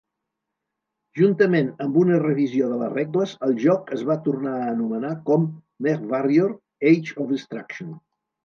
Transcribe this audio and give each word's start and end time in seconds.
Juntament 1.19 1.67
amb 1.85 1.99
una 2.03 2.17
revisió 2.23 2.69
de 2.71 2.79
les 2.79 2.89
regles, 2.95 3.35
el 3.49 3.53
joc 3.65 3.93
es 3.99 4.03
va 4.13 4.17
tornar 4.29 4.57
anomenar 4.71 5.15
com 5.31 5.47
"MechWarrior: 5.89 6.53
Age 6.95 7.19
of 7.25 7.31
Destruction". 7.37 7.97